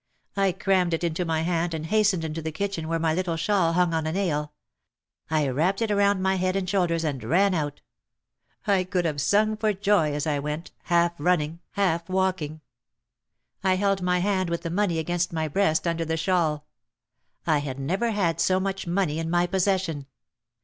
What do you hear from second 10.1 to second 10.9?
as I went,